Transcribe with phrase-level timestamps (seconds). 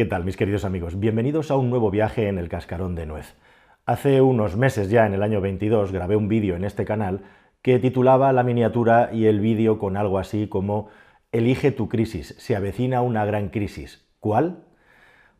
[0.00, 0.98] ¿Qué tal, mis queridos amigos?
[0.98, 3.36] Bienvenidos a un nuevo viaje en el cascarón de nuez.
[3.84, 7.20] Hace unos meses ya, en el año 22, grabé un vídeo en este canal
[7.60, 10.88] que titulaba la miniatura y el vídeo con algo así como
[11.32, 14.08] Elige tu crisis, se avecina una gran crisis.
[14.20, 14.64] ¿Cuál?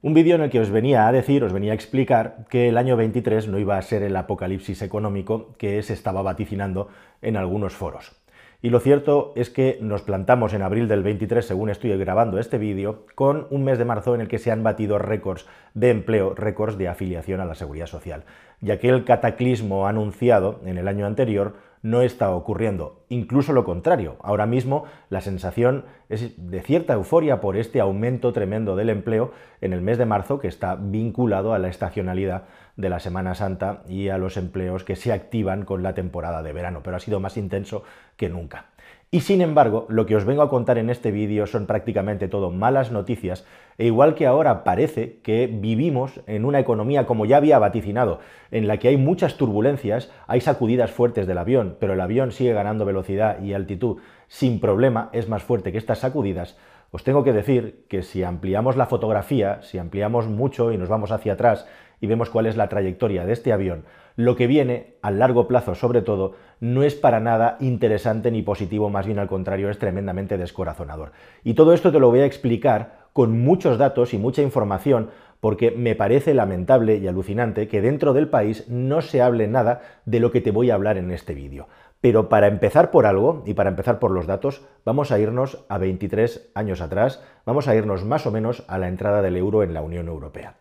[0.02, 2.76] Un vídeo en el que os venía a decir, os venía a explicar que el
[2.76, 6.88] año 23 no iba a ser el apocalipsis económico que se estaba vaticinando
[7.22, 8.19] en algunos foros.
[8.62, 12.58] Y lo cierto es que nos plantamos en abril del 23, según estoy grabando este
[12.58, 16.34] vídeo, con un mes de marzo en el que se han batido récords de empleo,
[16.34, 18.24] récords de afiliación a la seguridad social.
[18.60, 23.04] Y aquel cataclismo anunciado en el año anterior no está ocurriendo.
[23.08, 24.16] Incluso lo contrario.
[24.22, 29.72] Ahora mismo la sensación es de cierta euforia por este aumento tremendo del empleo en
[29.72, 32.44] el mes de marzo que está vinculado a la estacionalidad
[32.76, 36.52] de la Semana Santa y a los empleos que se activan con la temporada de
[36.52, 37.82] verano, pero ha sido más intenso
[38.16, 38.69] que nunca.
[39.12, 42.52] Y sin embargo, lo que os vengo a contar en este vídeo son prácticamente todo
[42.52, 43.44] malas noticias,
[43.76, 48.20] e igual que ahora parece que vivimos en una economía, como ya había vaticinado,
[48.52, 52.52] en la que hay muchas turbulencias, hay sacudidas fuertes del avión, pero el avión sigue
[52.52, 53.96] ganando velocidad y altitud
[54.28, 56.56] sin problema, es más fuerte que estas sacudidas,
[56.92, 61.10] os tengo que decir que si ampliamos la fotografía, si ampliamos mucho y nos vamos
[61.10, 61.66] hacia atrás
[62.00, 63.84] y vemos cuál es la trayectoria de este avión,
[64.16, 68.90] lo que viene, a largo plazo sobre todo, no es para nada interesante ni positivo,
[68.90, 71.12] más bien al contrario, es tremendamente descorazonador.
[71.44, 75.70] Y todo esto te lo voy a explicar con muchos datos y mucha información, porque
[75.70, 80.30] me parece lamentable y alucinante que dentro del país no se hable nada de lo
[80.30, 81.66] que te voy a hablar en este vídeo.
[82.00, 85.78] Pero para empezar por algo, y para empezar por los datos, vamos a irnos a
[85.78, 89.74] 23 años atrás, vamos a irnos más o menos a la entrada del euro en
[89.74, 90.59] la Unión Europea.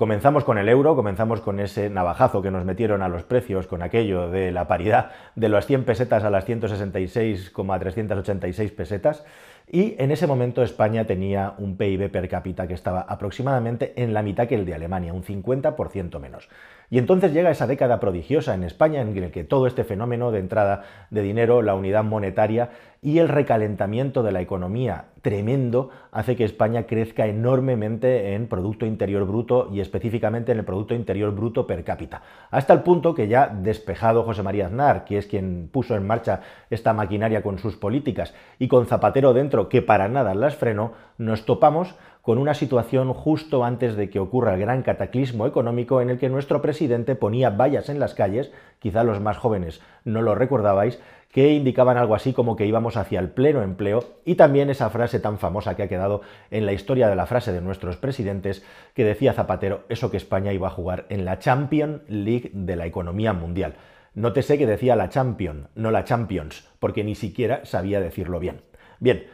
[0.00, 3.82] Comenzamos con el euro, comenzamos con ese navajazo que nos metieron a los precios, con
[3.82, 9.26] aquello de la paridad de las 100 pesetas a las 166,386 pesetas,
[9.70, 14.22] y en ese momento España tenía un PIB per cápita que estaba aproximadamente en la
[14.22, 16.48] mitad que el de Alemania, un 50% menos.
[16.90, 20.40] Y entonces llega esa década prodigiosa en España en el que todo este fenómeno de
[20.40, 22.70] entrada de dinero, la unidad monetaria
[23.00, 29.24] y el recalentamiento de la economía tremendo hace que España crezca enormemente en Producto Interior
[29.24, 32.22] Bruto y específicamente en el Producto Interior Bruto per cápita.
[32.50, 36.40] Hasta el punto que ya despejado José María Aznar, que es quien puso en marcha
[36.70, 41.44] esta maquinaria con sus políticas, y con Zapatero dentro, que para nada las frenó, nos
[41.46, 41.94] topamos
[42.30, 46.28] con una situación justo antes de que ocurra el gran cataclismo económico en el que
[46.28, 51.00] nuestro presidente ponía vallas en las calles, quizá los más jóvenes no lo recordabais,
[51.32, 55.18] que indicaban algo así como que íbamos hacia el pleno empleo y también esa frase
[55.18, 56.20] tan famosa que ha quedado
[56.52, 58.64] en la historia de la frase de nuestros presidentes
[58.94, 62.86] que decía Zapatero eso que España iba a jugar en la Champions League de la
[62.86, 63.74] economía mundial.
[64.14, 68.60] Nótese que decía la Champion, no la Champions, porque ni siquiera sabía decirlo bien.
[69.00, 69.24] Bien,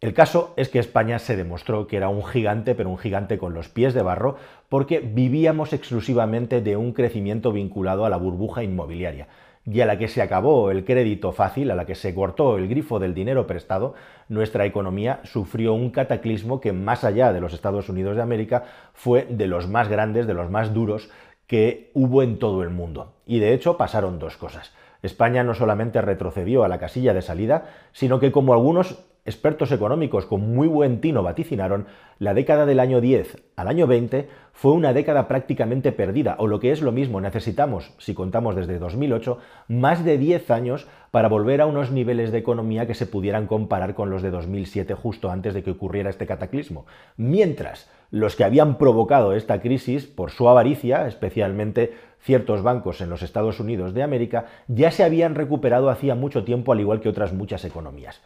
[0.00, 3.52] el caso es que España se demostró que era un gigante, pero un gigante con
[3.52, 4.36] los pies de barro,
[4.70, 9.28] porque vivíamos exclusivamente de un crecimiento vinculado a la burbuja inmobiliaria.
[9.66, 12.66] Y a la que se acabó el crédito fácil, a la que se cortó el
[12.66, 13.94] grifo del dinero prestado,
[14.30, 19.26] nuestra economía sufrió un cataclismo que más allá de los Estados Unidos de América fue
[19.28, 21.10] de los más grandes, de los más duros
[21.46, 23.12] que hubo en todo el mundo.
[23.26, 24.72] Y de hecho pasaron dos cosas.
[25.02, 30.26] España no solamente retrocedió a la casilla de salida, sino que como algunos expertos económicos
[30.26, 31.86] con muy buen tino vaticinaron,
[32.18, 36.60] la década del año 10 al año 20 fue una década prácticamente perdida, o lo
[36.60, 41.60] que es lo mismo, necesitamos, si contamos desde 2008, más de 10 años para volver
[41.60, 45.54] a unos niveles de economía que se pudieran comparar con los de 2007 justo antes
[45.54, 46.84] de que ocurriera este cataclismo.
[47.16, 53.22] Mientras, los que habían provocado esta crisis por su avaricia, especialmente ciertos bancos en los
[53.22, 57.32] Estados Unidos de América, ya se habían recuperado hacía mucho tiempo al igual que otras
[57.32, 58.20] muchas economías.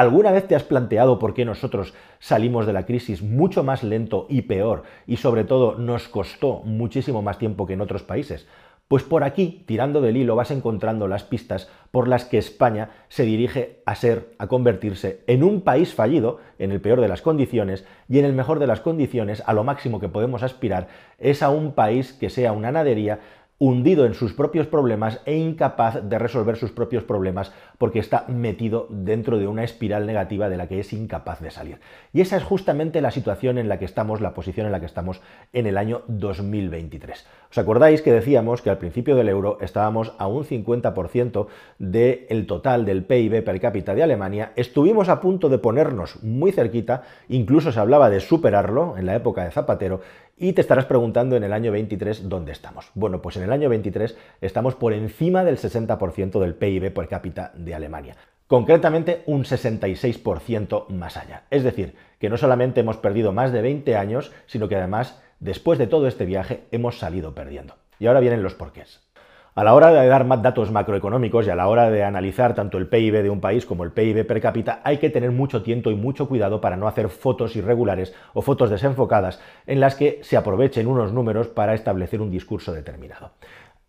[0.00, 4.24] ¿Alguna vez te has planteado por qué nosotros salimos de la crisis mucho más lento
[4.30, 8.46] y peor y sobre todo nos costó muchísimo más tiempo que en otros países?
[8.88, 13.24] Pues por aquí, tirando del hilo, vas encontrando las pistas por las que España se
[13.24, 17.84] dirige a ser, a convertirse en un país fallido, en el peor de las condiciones,
[18.08, 20.88] y en el mejor de las condiciones, a lo máximo que podemos aspirar,
[21.18, 23.20] es a un país que sea una nadería
[23.62, 28.86] hundido en sus propios problemas e incapaz de resolver sus propios problemas porque está metido
[28.88, 31.78] dentro de una espiral negativa de la que es incapaz de salir.
[32.14, 34.86] Y esa es justamente la situación en la que estamos, la posición en la que
[34.86, 35.20] estamos
[35.52, 37.26] en el año 2023.
[37.50, 41.46] ¿Os acordáis que decíamos que al principio del euro estábamos a un 50%
[41.78, 44.52] del total del PIB per cápita de Alemania?
[44.56, 49.44] Estuvimos a punto de ponernos muy cerquita, incluso se hablaba de superarlo en la época
[49.44, 50.00] de Zapatero,
[50.40, 52.90] y te estarás preguntando en el año 23 dónde estamos.
[52.94, 57.52] Bueno, pues en el año 23 estamos por encima del 60% del PIB per cápita
[57.54, 58.16] de Alemania.
[58.46, 61.44] Concretamente un 66% más allá.
[61.50, 65.78] Es decir, que no solamente hemos perdido más de 20 años, sino que además, después
[65.78, 67.74] de todo este viaje, hemos salido perdiendo.
[67.98, 69.09] Y ahora vienen los porqués.
[69.56, 72.78] A la hora de dar más datos macroeconómicos y a la hora de analizar tanto
[72.78, 75.90] el PIB de un país como el PIB per cápita, hay que tener mucho tiento
[75.90, 80.36] y mucho cuidado para no hacer fotos irregulares o fotos desenfocadas en las que se
[80.36, 83.32] aprovechen unos números para establecer un discurso determinado.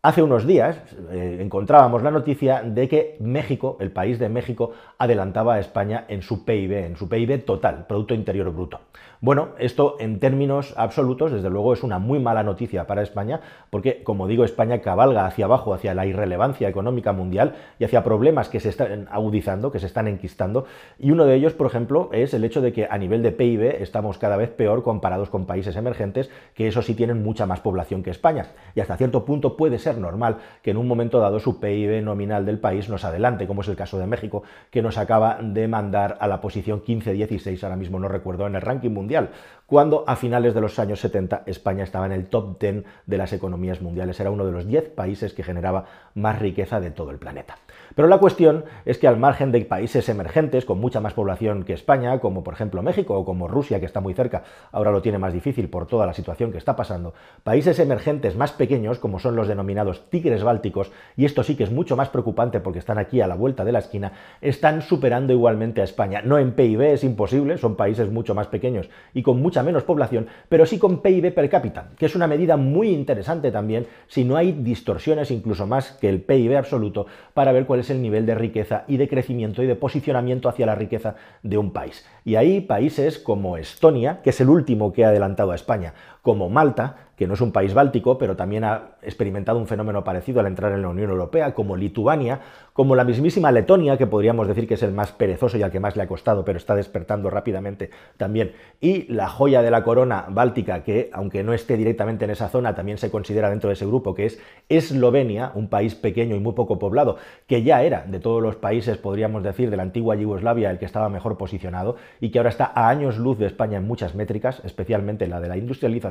[0.03, 0.81] Hace unos días
[1.11, 6.23] eh, encontrábamos la noticia de que México, el país de México, adelantaba a España en
[6.23, 8.79] su PIB, en su PIB total, Producto Interior Bruto.
[9.23, 14.01] Bueno, esto en términos absolutos, desde luego, es una muy mala noticia para España, porque,
[14.01, 18.59] como digo, España cabalga hacia abajo, hacia la irrelevancia económica mundial y hacia problemas que
[18.59, 20.65] se están agudizando, que se están enquistando.
[20.97, 23.83] Y uno de ellos, por ejemplo, es el hecho de que a nivel de PIB
[23.83, 28.01] estamos cada vez peor comparados con países emergentes, que eso sí tienen mucha más población
[28.01, 28.47] que España.
[28.73, 32.45] Y hasta cierto punto puede ser normal que en un momento dado su PIB nominal
[32.45, 36.17] del país nos adelante, como es el caso de México, que nos acaba de mandar
[36.19, 39.29] a la posición 15-16, ahora mismo no recuerdo, en el ranking mundial
[39.71, 43.31] cuando a finales de los años 70 España estaba en el top 10 de las
[43.31, 47.19] economías mundiales, era uno de los 10 países que generaba más riqueza de todo el
[47.19, 47.55] planeta.
[47.95, 51.73] Pero la cuestión es que al margen de países emergentes con mucha más población que
[51.73, 55.17] España, como por ejemplo México o como Rusia, que está muy cerca, ahora lo tiene
[55.17, 59.35] más difícil por toda la situación que está pasando, países emergentes más pequeños, como son
[59.35, 63.21] los denominados tigres bálticos, y esto sí que es mucho más preocupante porque están aquí
[63.21, 66.21] a la vuelta de la esquina, están superando igualmente a España.
[66.23, 70.27] No en PIB, es imposible, son países mucho más pequeños y con mucha menos población,
[70.49, 74.37] pero sí con PIB per cápita, que es una medida muy interesante también si no
[74.37, 78.35] hay distorsiones incluso más que el PIB absoluto para ver cuál es el nivel de
[78.35, 82.05] riqueza y de crecimiento y de posicionamiento hacia la riqueza de un país.
[82.23, 86.49] Y ahí países como Estonia, que es el último que ha adelantado a España, como
[86.49, 90.47] Malta, que no es un país báltico, pero también ha experimentado un fenómeno parecido al
[90.47, 92.39] entrar en la Unión Europea, como Lituania,
[92.73, 95.79] como la mismísima Letonia, que podríamos decir que es el más perezoso y al que
[95.79, 100.25] más le ha costado, pero está despertando rápidamente también, y la joya de la corona
[100.29, 103.85] báltica, que aunque no esté directamente en esa zona, también se considera dentro de ese
[103.85, 108.19] grupo, que es Eslovenia, un país pequeño y muy poco poblado, que ya era de
[108.19, 112.31] todos los países, podríamos decir, de la antigua Yugoslavia, el que estaba mejor posicionado, y
[112.31, 115.57] que ahora está a años luz de España en muchas métricas, especialmente la de la
[115.57, 116.10] industrialización,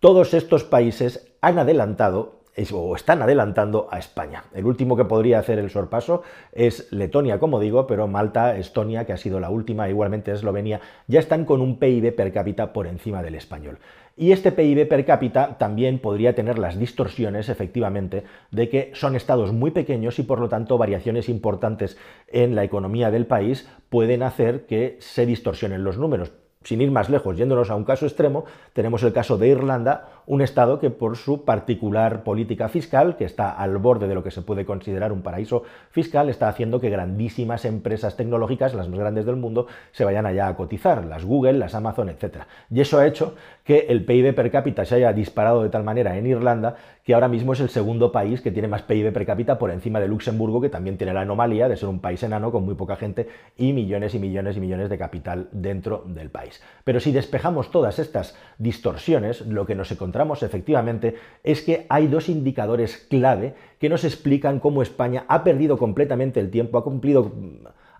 [0.00, 2.40] todos estos países han adelantado
[2.72, 4.44] o están adelantando a España.
[4.54, 6.22] El último que podría hacer el sorpaso
[6.52, 11.20] es Letonia, como digo, pero Malta, Estonia, que ha sido la última, igualmente Eslovenia, ya
[11.20, 13.78] están con un PIB per cápita por encima del español.
[14.16, 19.52] Y este PIB per cápita también podría tener las distorsiones, efectivamente, de que son estados
[19.52, 21.96] muy pequeños y por lo tanto variaciones importantes
[22.28, 26.32] en la economía del país pueden hacer que se distorsionen los números
[26.62, 30.42] sin ir más lejos, yéndonos a un caso extremo, tenemos el caso de Irlanda, un
[30.42, 34.42] Estado que por su particular política fiscal, que está al borde de lo que se
[34.42, 39.34] puede considerar un paraíso fiscal, está haciendo que grandísimas empresas tecnológicas, las más grandes del
[39.34, 42.44] mundo, se vayan allá a cotizar, las Google, las Amazon, etc.
[42.70, 43.34] Y eso ha hecho
[43.64, 47.26] que el PIB per cápita se haya disparado de tal manera en Irlanda que ahora
[47.26, 50.60] mismo es el segundo país que tiene más PIB per cápita por encima de Luxemburgo,
[50.60, 53.72] que también tiene la anomalía de ser un país enano con muy poca gente y
[53.72, 56.62] millones y millones y millones de capital dentro del país.
[56.84, 61.14] Pero si despejamos todas estas distorsiones, lo que nos encontramos efectivamente
[61.44, 66.50] es que hay dos indicadores clave que nos explican cómo España ha perdido completamente el
[66.50, 67.32] tiempo, ha cumplido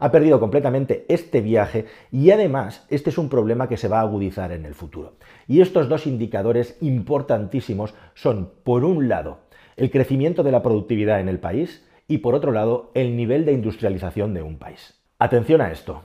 [0.01, 4.03] ha perdido completamente este viaje y además este es un problema que se va a
[4.03, 5.15] agudizar en el futuro.
[5.47, 9.41] Y estos dos indicadores importantísimos son, por un lado,
[9.77, 13.53] el crecimiento de la productividad en el país y, por otro lado, el nivel de
[13.53, 15.01] industrialización de un país.
[15.19, 16.03] Atención a esto.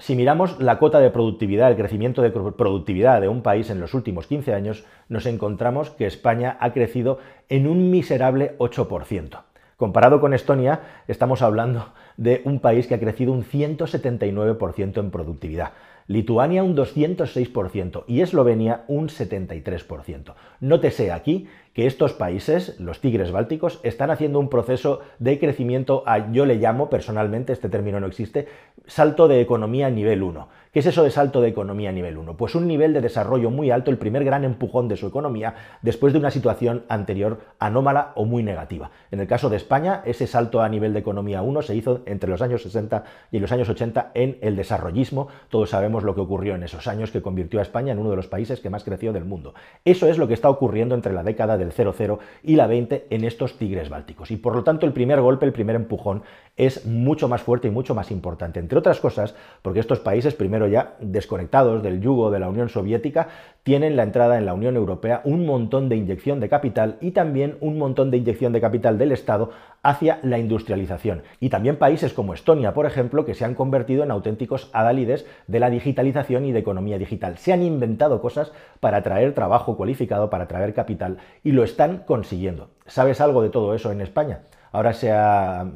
[0.00, 3.94] Si miramos la cota de productividad, el crecimiento de productividad de un país en los
[3.94, 9.40] últimos 15 años, nos encontramos que España ha crecido en un miserable 8%.
[9.76, 15.72] Comparado con Estonia, estamos hablando de un país que ha crecido un 179% en productividad.
[16.06, 20.34] Lituania un 206% y Eslovenia un 73%.
[20.60, 26.32] Nótese aquí que estos países, los tigres bálticos, están haciendo un proceso de crecimiento, a,
[26.32, 28.48] yo le llamo personalmente, este término no existe,
[28.88, 30.48] salto de economía nivel 1.
[30.72, 32.36] ¿Qué es eso de salto de economía nivel 1?
[32.36, 36.12] Pues un nivel de desarrollo muy alto, el primer gran empujón de su economía después
[36.12, 38.90] de una situación anterior anómala o muy negativa.
[39.10, 42.28] En el caso de España, ese salto a nivel de economía 1 se hizo entre
[42.28, 45.28] los años 60 y los años 80 en el desarrollismo.
[45.48, 48.16] Todos sabemos lo que ocurrió en esos años que convirtió a España en uno de
[48.16, 49.54] los países que más creció del mundo.
[49.86, 53.06] Eso es lo que está ocurriendo entre la década del del 0,0 y la 20
[53.10, 54.30] en estos tigres bálticos.
[54.30, 56.22] Y por lo tanto el primer golpe, el primer empujón
[56.58, 60.66] es mucho más fuerte y mucho más importante, entre otras cosas porque estos países, primero
[60.66, 63.28] ya desconectados del yugo de la Unión Soviética,
[63.62, 67.56] tienen la entrada en la Unión Europea un montón de inyección de capital y también
[67.60, 69.50] un montón de inyección de capital del Estado
[69.82, 71.22] hacia la industrialización.
[71.38, 75.60] Y también países como Estonia, por ejemplo, que se han convertido en auténticos adálides de
[75.60, 77.38] la digitalización y de economía digital.
[77.38, 82.70] Se han inventado cosas para atraer trabajo cualificado, para atraer capital y lo están consiguiendo.
[82.86, 84.40] ¿Sabes algo de todo eso en España?
[84.72, 85.66] Ahora se ha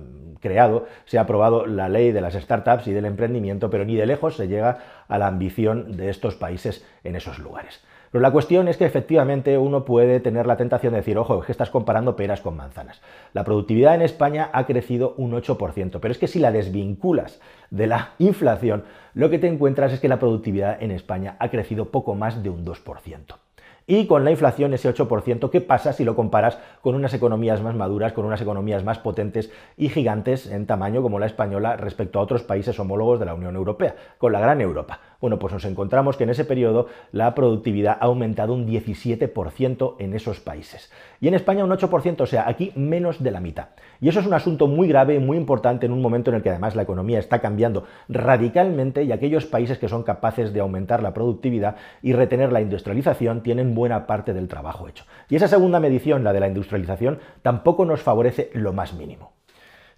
[0.40, 4.06] creado, se ha aprobado la ley de las startups y del emprendimiento, pero ni de
[4.06, 7.82] lejos se llega a la ambición de estos países en esos lugares.
[8.10, 11.46] Pero la cuestión es que efectivamente uno puede tener la tentación de decir, ojo, es
[11.46, 13.00] que estás comparando peras con manzanas.
[13.32, 17.86] La productividad en España ha crecido un 8%, pero es que si la desvinculas de
[17.86, 18.84] la inflación,
[19.14, 22.50] lo que te encuentras es que la productividad en España ha crecido poco más de
[22.50, 23.36] un 2%
[23.86, 27.74] y con la inflación ese 8%, ¿qué pasa si lo comparas con unas economías más
[27.74, 32.22] maduras, con unas economías más potentes y gigantes en tamaño como la española respecto a
[32.22, 35.00] otros países homólogos de la Unión Europea, con la gran Europa?
[35.22, 40.14] Bueno, pues nos encontramos que en ese periodo la productividad ha aumentado un 17% en
[40.14, 40.90] esos países.
[41.20, 43.68] Y en España un 8%, o sea, aquí menos de la mitad.
[44.00, 46.42] Y eso es un asunto muy grave y muy importante en un momento en el
[46.42, 51.04] que además la economía está cambiando radicalmente y aquellos países que son capaces de aumentar
[51.04, 55.04] la productividad y retener la industrialización tienen buena parte del trabajo hecho.
[55.28, 59.30] Y esa segunda medición, la de la industrialización, tampoco nos favorece lo más mínimo.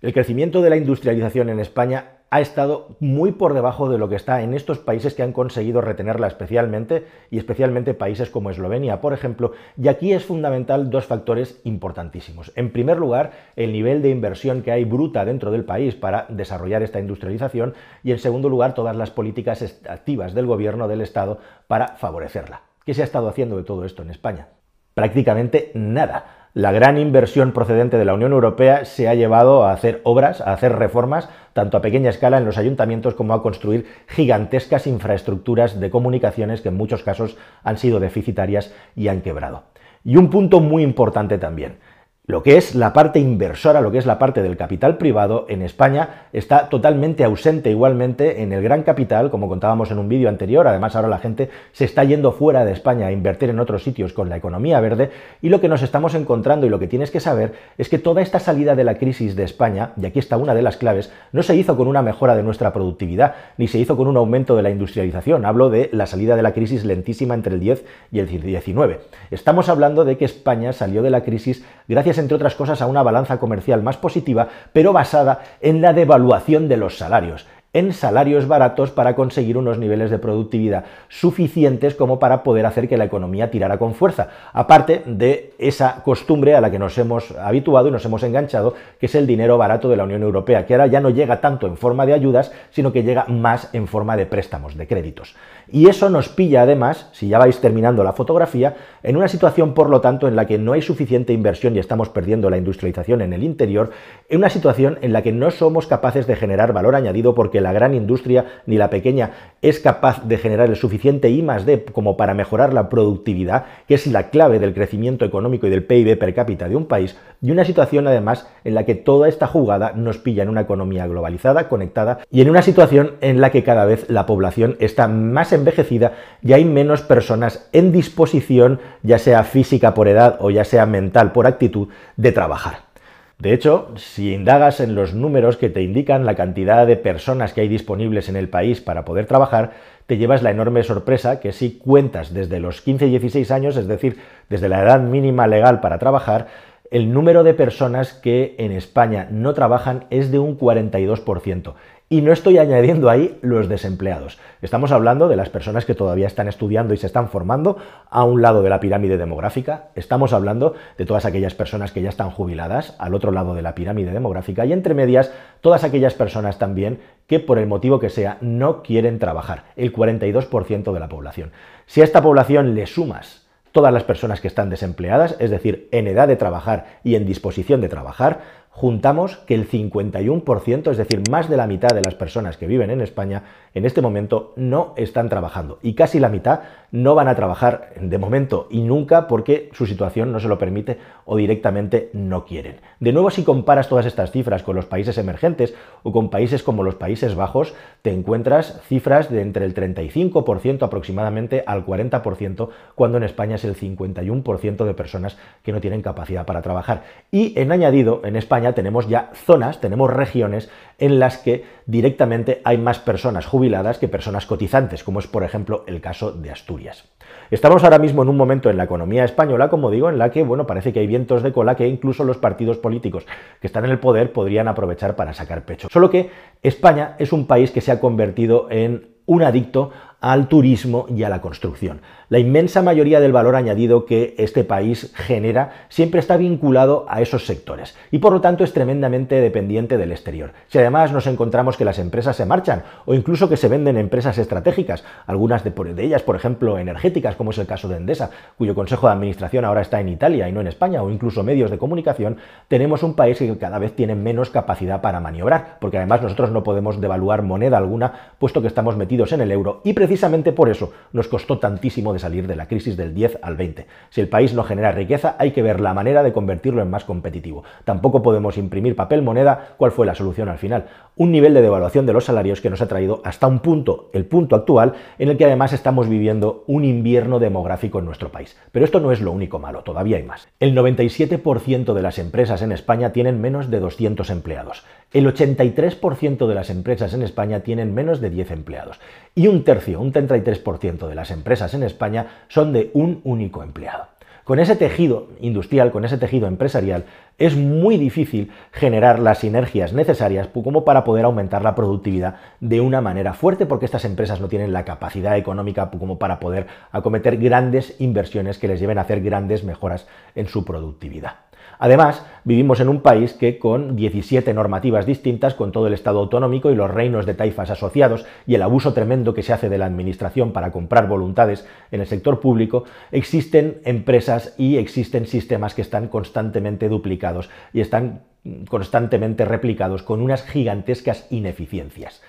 [0.05, 4.17] El crecimiento de la industrialización en España ha estado muy por debajo de lo que
[4.17, 9.15] está en estos países que han conseguido retenerla especialmente y especialmente países como Eslovenia, por
[9.15, 12.53] ejemplo, y aquí es fundamental dos factores importantísimos.
[12.55, 16.83] En primer lugar, el nivel de inversión que hay bruta dentro del país para desarrollar
[16.83, 21.97] esta industrialización y en segundo lugar, todas las políticas activas del gobierno del Estado para
[21.97, 22.61] favorecerla.
[22.85, 24.49] ¿Qué se ha estado haciendo de todo esto en España?
[24.93, 30.01] Prácticamente nada la gran inversión procedente de la Unión Europea se ha llevado a hacer
[30.05, 34.87] obras, a hacer reformas, tanto a pequeña escala en los ayuntamientos como a construir gigantescas
[34.87, 39.65] infraestructuras de comunicaciones que en muchos casos han sido deficitarias y han quebrado.
[40.05, 41.79] Y un punto muy importante también.
[42.27, 45.61] Lo que es la parte inversora, lo que es la parte del capital privado en
[45.61, 50.67] España está totalmente ausente igualmente en el gran capital, como contábamos en un vídeo anterior,
[50.67, 54.15] además ahora la gente se está yendo fuera de España a invertir en otros sitios
[54.15, 55.11] con la economía verde.
[55.43, 58.23] Y lo que nos estamos encontrando y lo que tienes que saber es que toda
[58.23, 61.43] esta salida de la crisis de España, y aquí está una de las claves, no
[61.43, 64.63] se hizo con una mejora de nuestra productividad, ni se hizo con un aumento de
[64.63, 68.29] la industrialización, hablo de la salida de la crisis lentísima entre el 10 y el
[68.29, 69.01] 19.
[69.31, 73.03] Estamos hablando de que España salió de la crisis gracias entre otras cosas, a una
[73.03, 78.91] balanza comercial más positiva, pero basada en la devaluación de los salarios en salarios baratos
[78.91, 83.79] para conseguir unos niveles de productividad suficientes como para poder hacer que la economía tirara
[83.79, 88.23] con fuerza, aparte de esa costumbre a la que nos hemos habituado y nos hemos
[88.23, 91.41] enganchado, que es el dinero barato de la Unión Europea, que ahora ya no llega
[91.41, 95.35] tanto en forma de ayudas, sino que llega más en forma de préstamos, de créditos.
[95.71, 99.91] Y eso nos pilla además, si ya vais terminando la fotografía, en una situación por
[99.91, 103.33] lo tanto en la que no hay suficiente inversión y estamos perdiendo la industrialización en
[103.33, 103.91] el interior,
[104.29, 107.73] en una situación en la que no somos capaces de generar valor añadido porque la
[107.73, 112.35] gran industria ni la pequeña es capaz de generar el suficiente I D como para
[112.35, 116.69] mejorar la productividad, que es la clave del crecimiento económico y del PIB per cápita
[116.69, 120.43] de un país, y una situación además en la que toda esta jugada nos pilla
[120.43, 124.27] en una economía globalizada, conectada, y en una situación en la que cada vez la
[124.27, 130.37] población está más envejecida y hay menos personas en disposición, ya sea física por edad
[130.41, 132.94] o ya sea mental por actitud, de trabajar.
[133.39, 137.63] De hecho, si indagas en los números que te indican la cantidad de personas que
[137.63, 139.73] hay disponibles en el país para poder trabajar,
[140.07, 143.89] te llevas la enorme sorpresa que si cuentas desde los 15 y 16 años, es
[143.89, 146.47] decir, desde la edad mínima legal para trabajar,
[146.91, 151.75] el número de personas que en España no trabajan es de un 42%.
[152.11, 154.39] Y no estoy añadiendo ahí los desempleados.
[154.61, 157.79] Estamos hablando de las personas que todavía están estudiando y se están formando
[158.11, 159.89] a un lado de la pirámide demográfica.
[159.95, 163.75] Estamos hablando de todas aquellas personas que ya están jubiladas al otro lado de la
[163.75, 164.67] pirámide demográfica.
[164.67, 165.33] Y entre medias,
[165.63, 169.65] todas aquellas personas también que por el motivo que sea no quieren trabajar.
[169.75, 171.53] El 42% de la población.
[171.87, 173.45] Si a esta población le sumas
[173.75, 177.81] todas las personas que están desempleadas, es decir, en edad de trabajar y en disposición
[177.81, 178.43] de trabajar,
[178.75, 182.91] juntamos que el 51%, es decir, más de la mitad de las personas que viven
[182.91, 187.37] en España en este momento no están trabajando y casi la mitad no van a
[187.37, 192.45] trabajar de momento y nunca porque su situación no se lo permite o directamente no
[192.45, 192.81] quieren.
[192.99, 196.83] De nuevo, si comparas todas estas cifras con los países emergentes o con países como
[196.83, 203.25] los Países Bajos, te encuentras cifras de entre el 35% aproximadamente al 40%, cuando en
[203.25, 207.05] España es el 51% de personas que no tienen capacidad para trabajar.
[207.31, 212.79] Y en añadido, en España tenemos ya zonas, tenemos regiones en las que directamente hay
[212.79, 217.05] más personas jubiladas que personas cotizantes, como es por ejemplo el caso de Asturias.
[217.51, 220.43] Estamos ahora mismo en un momento en la economía española, como digo, en la que,
[220.43, 223.27] bueno, parece que hay vientos de cola que incluso los partidos políticos
[223.61, 225.89] que están en el poder podrían aprovechar para sacar pecho.
[225.91, 226.31] Solo que
[226.63, 229.91] España es un país que se ha convertido en un adicto
[230.21, 232.01] al turismo y a la construcción.
[232.35, 237.47] La inmensa mayoría del valor añadido que este país genera siempre está vinculado a esos
[237.47, 240.51] sectores y por lo tanto es tremendamente dependiente del exterior.
[240.67, 244.37] Si además nos encontramos que las empresas se marchan o incluso que se venden empresas
[244.37, 249.07] estratégicas, algunas de, ellas, por ejemplo, energéticas, como es el caso de Endesa, cuyo consejo
[249.07, 252.39] de administración ahora está en Italia y no en España, o incluso medios de comunicación,
[252.67, 256.65] tenemos un país que cada vez tiene menos capacidad para maniobrar, porque además nosotros no
[256.65, 260.91] podemos devaluar moneda alguna, puesto que estamos metidos en el euro y precisamente por eso
[261.13, 263.87] nos costó tantísimo de salir de la crisis del 10 al 20.
[264.09, 267.05] Si el país no genera riqueza, hay que ver la manera de convertirlo en más
[267.05, 267.65] competitivo.
[267.85, 269.75] Tampoco podemos imprimir papel moneda.
[269.77, 270.87] ¿Cuál fue la solución al final?
[271.17, 274.25] Un nivel de devaluación de los salarios que nos ha traído hasta un punto, el
[274.25, 278.57] punto actual, en el que además estamos viviendo un invierno demográfico en nuestro país.
[278.73, 280.49] Pero esto no es lo único malo, todavía hay más.
[280.61, 284.85] El 97% de las empresas en España tienen menos de 200 empleados.
[285.15, 288.99] El 83% de las empresas en España tienen menos de 10 empleados.
[289.37, 294.09] Y un tercio, un 33% de las empresas en España son de un único empleado.
[294.43, 297.05] Con ese tejido industrial, con ese tejido empresarial,
[297.39, 303.01] es muy difícil generar las sinergias necesarias como para poder aumentar la productividad de una
[303.01, 307.95] manera fuerte, porque estas empresas no tienen la capacidad económica como para poder acometer grandes
[308.01, 311.37] inversiones que les lleven a hacer grandes mejoras en su productividad.
[311.79, 316.71] Además, vivimos en un país que con 17 normativas distintas, con todo el Estado autonómico
[316.71, 319.87] y los reinos de taifas asociados y el abuso tremendo que se hace de la
[319.87, 326.09] Administración para comprar voluntades en el sector público, existen empresas y existen sistemas que están
[326.09, 328.23] constantemente duplicados y están
[328.69, 332.23] constantemente replicados con unas gigantescas ineficiencias.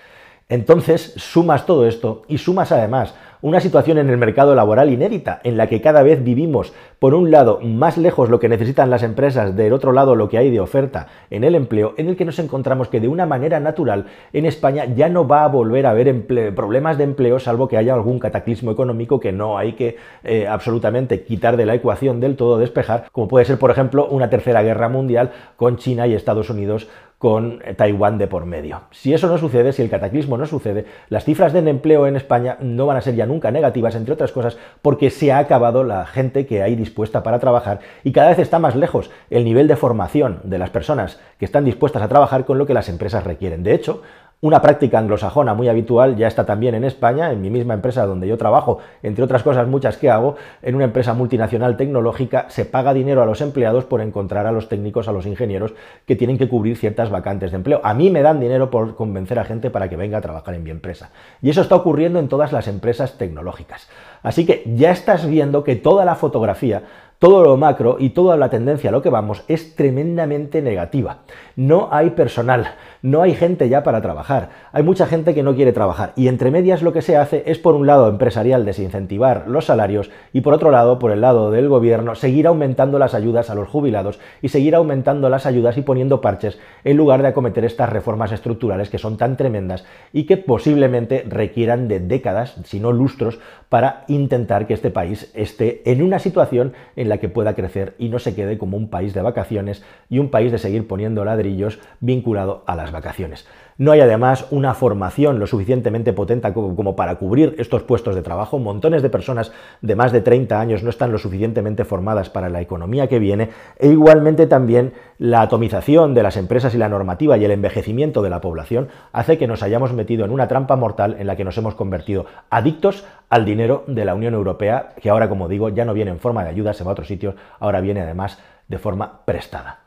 [0.48, 5.56] Entonces, sumas todo esto y sumas además una situación en el mercado laboral inédita, en
[5.56, 9.56] la que cada vez vivimos, por un lado, más lejos lo que necesitan las empresas,
[9.56, 12.38] del otro lado lo que hay de oferta en el empleo, en el que nos
[12.38, 16.26] encontramos que de una manera natural en España ya no va a volver a haber
[16.54, 21.22] problemas de empleo, salvo que haya algún cataclismo económico que no hay que eh, absolutamente
[21.22, 24.88] quitar de la ecuación del todo, despejar, como puede ser, por ejemplo, una tercera guerra
[24.88, 28.82] mundial con China y Estados Unidos con Taiwán de por medio.
[28.90, 32.58] Si eso no sucede, si el cataclismo no sucede, las cifras de empleo en España
[32.60, 36.06] no van a ser ya nunca negativas, entre otras cosas, porque se ha acabado la
[36.06, 39.76] gente que hay dispuesta para trabajar y cada vez está más lejos el nivel de
[39.76, 43.62] formación de las personas que están dispuestas a trabajar con lo que las empresas requieren.
[43.62, 44.02] De hecho,
[44.42, 48.28] una práctica anglosajona muy habitual ya está también en España, en mi misma empresa donde
[48.28, 52.92] yo trabajo, entre otras cosas muchas que hago, en una empresa multinacional tecnológica se paga
[52.92, 55.72] dinero a los empleados por encontrar a los técnicos, a los ingenieros
[56.04, 57.80] que tienen que cubrir ciertas vacantes de empleo.
[57.82, 60.64] A mí me dan dinero por convencer a gente para que venga a trabajar en
[60.64, 61.10] mi empresa.
[61.40, 63.88] Y eso está ocurriendo en todas las empresas tecnológicas.
[64.22, 66.82] Así que ya estás viendo que toda la fotografía
[67.18, 71.20] todo lo macro y toda la tendencia a lo que vamos es tremendamente negativa.
[71.56, 75.72] No hay personal, no hay gente ya para trabajar, hay mucha gente que no quiere
[75.72, 76.12] trabajar.
[76.16, 80.10] Y entre medias lo que se hace es por un lado empresarial desincentivar los salarios
[80.32, 83.68] y por otro lado, por el lado del gobierno, seguir aumentando las ayudas a los
[83.68, 88.32] jubilados y seguir aumentando las ayudas y poniendo parches en lugar de acometer estas reformas
[88.32, 94.04] estructurales que son tan tremendas y que posiblemente requieran de décadas, si no lustros, para
[94.08, 98.18] intentar que este país esté en una situación en la que pueda crecer y no
[98.18, 102.62] se quede como un país de vacaciones y un país de seguir poniendo ladrillos vinculado
[102.66, 103.46] a vacaciones.
[103.78, 108.58] No hay además una formación lo suficientemente potente como para cubrir estos puestos de trabajo.
[108.58, 112.60] Montones de personas de más de 30 años no están lo suficientemente formadas para la
[112.60, 117.44] economía que viene e igualmente también la atomización de las empresas y la normativa y
[117.44, 121.26] el envejecimiento de la población hace que nos hayamos metido en una trampa mortal en
[121.26, 125.48] la que nos hemos convertido adictos al dinero de la Unión Europea, que ahora, como
[125.48, 128.00] digo, ya no viene en forma de ayuda, se va a otros sitios, ahora viene
[128.00, 129.85] además de forma prestada.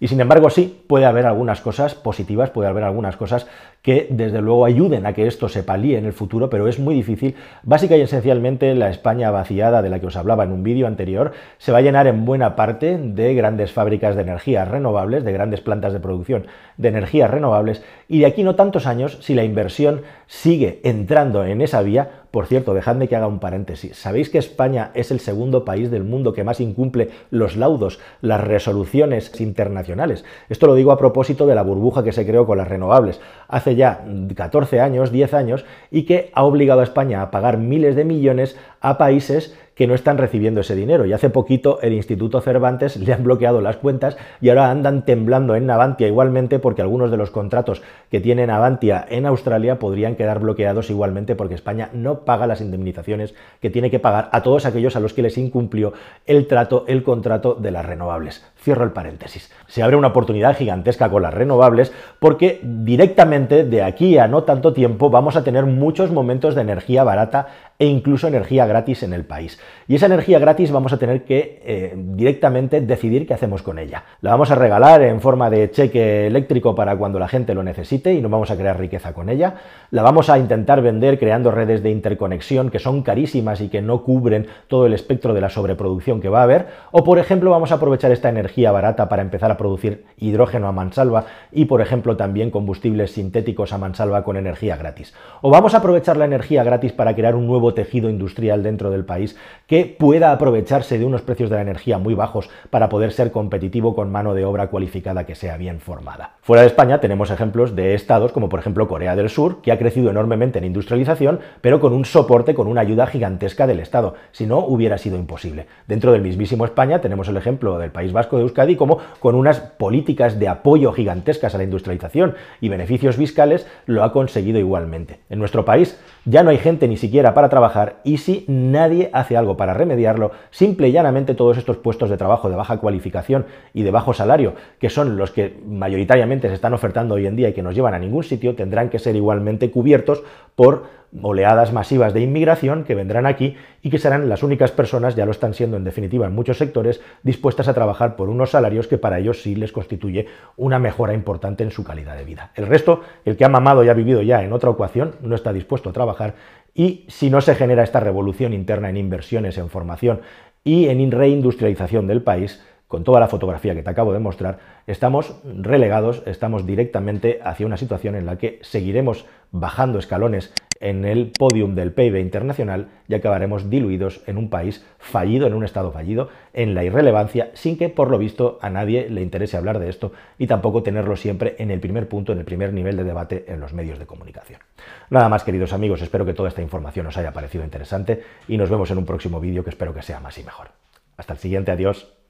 [0.00, 3.46] Y sin embargo, sí, puede haber algunas cosas positivas, puede haber algunas cosas
[3.82, 6.94] que desde luego ayuden a que esto se palíe en el futuro, pero es muy
[6.94, 7.34] difícil.
[7.62, 11.32] Básica y esencialmente, la España vaciada de la que os hablaba en un vídeo anterior
[11.58, 15.60] se va a llenar en buena parte de grandes fábricas de energías renovables, de grandes
[15.60, 20.02] plantas de producción de energías renovables, y de aquí no tantos años, si la inversión
[20.26, 23.96] sigue entrando en esa vía, por cierto, dejadme que haga un paréntesis.
[23.96, 28.42] ¿Sabéis que España es el segundo país del mundo que más incumple los laudos, las
[28.42, 30.24] resoluciones internacionales?
[30.48, 33.76] Esto lo digo a propósito de la burbuja que se creó con las renovables hace
[33.76, 38.04] ya 14 años, 10 años, y que ha obligado a España a pagar miles de
[38.04, 41.04] millones a países que no están recibiendo ese dinero.
[41.06, 45.54] Y hace poquito el Instituto Cervantes le han bloqueado las cuentas y ahora andan temblando
[45.56, 50.40] en Navantia igualmente porque algunos de los contratos que tiene Navantia en Australia podrían quedar
[50.40, 54.96] bloqueados igualmente porque España no paga las indemnizaciones que tiene que pagar a todos aquellos
[54.96, 55.92] a los que les incumplió
[56.26, 58.44] el trato, el contrato de las renovables.
[58.56, 59.50] Cierro el paréntesis.
[59.66, 64.72] Se abre una oportunidad gigantesca con las renovables porque directamente de aquí a no tanto
[64.72, 69.24] tiempo vamos a tener muchos momentos de energía barata e incluso energía gratis en el
[69.24, 69.58] país.
[69.88, 74.04] Y esa energía gratis vamos a tener que eh, directamente decidir qué hacemos con ella.
[74.20, 78.14] La vamos a regalar en forma de cheque eléctrico para cuando la gente lo necesite
[78.14, 79.54] y no vamos a crear riqueza con ella.
[79.90, 84.02] La vamos a intentar vender creando redes de interconexión que son carísimas y que no
[84.02, 86.66] cubren todo el espectro de la sobreproducción que va a haber.
[86.92, 90.72] O por ejemplo vamos a aprovechar esta energía barata para empezar a producir hidrógeno a
[90.72, 95.14] mansalva y por ejemplo también combustibles sintéticos a mansalva con energía gratis.
[95.42, 99.06] O vamos a aprovechar la energía gratis para crear un nuevo tejido industrial dentro del
[99.06, 103.32] país que pueda aprovecharse de unos precios de la energía muy bajos para poder ser
[103.32, 106.34] competitivo con mano de obra cualificada que sea bien formada.
[106.42, 109.78] Fuera de España tenemos ejemplos de estados como por ejemplo Corea del Sur, que ha
[109.78, 114.14] crecido enormemente en industrialización, pero con un soporte, con una ayuda gigantesca del Estado.
[114.32, 115.66] Si no, hubiera sido imposible.
[115.86, 119.60] Dentro del mismísimo España tenemos el ejemplo del País Vasco de Euskadi como con unas
[119.60, 125.20] políticas de apoyo gigantescas a la industrialización y beneficios fiscales lo ha conseguido igualmente.
[125.30, 129.36] En nuestro país ya no hay gente ni siquiera para trabajar y si nadie hace
[129.36, 133.82] algo para remediarlo, simple y llanamente todos estos puestos de trabajo de baja cualificación y
[133.82, 137.52] de bajo salario, que son los que mayoritariamente se están ofertando hoy en día y
[137.52, 140.22] que nos llevan a ningún sitio, tendrán que ser igualmente cubiertos
[140.54, 145.26] por oleadas masivas de inmigración que vendrán aquí y que serán las únicas personas, ya
[145.26, 148.98] lo están siendo en definitiva en muchos sectores, dispuestas a trabajar por unos salarios que
[148.98, 152.50] para ellos sí les constituye una mejora importante en su calidad de vida.
[152.54, 155.52] El resto, el que ha mamado y ha vivido ya en otra ecuación, no está
[155.52, 156.34] dispuesto a trabajar
[156.74, 160.20] y si no se genera esta revolución interna en inversiones, en formación
[160.64, 165.40] y en reindustrialización del país, con toda la fotografía que te acabo de mostrar, estamos
[165.44, 170.52] relegados, estamos directamente hacia una situación en la que seguiremos bajando escalones
[170.84, 175.64] en el podium del PIB internacional y acabaremos diluidos en un país fallido, en un
[175.64, 179.78] estado fallido, en la irrelevancia, sin que por lo visto a nadie le interese hablar
[179.78, 183.04] de esto y tampoco tenerlo siempre en el primer punto, en el primer nivel de
[183.04, 184.60] debate en los medios de comunicación.
[185.08, 188.68] Nada más, queridos amigos, espero que toda esta información os haya parecido interesante y nos
[188.68, 190.68] vemos en un próximo vídeo que espero que sea más y mejor.
[191.16, 192.23] Hasta el siguiente, adiós.